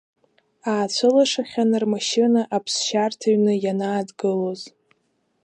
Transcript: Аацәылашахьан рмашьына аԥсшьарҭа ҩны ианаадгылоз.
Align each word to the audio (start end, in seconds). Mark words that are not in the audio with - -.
Аацәылашахьан 0.71 1.69
рмашьына 1.81 2.41
аԥсшьарҭа 2.55 3.27
ҩны 3.33 3.53
ианаадгылоз. 3.63 4.61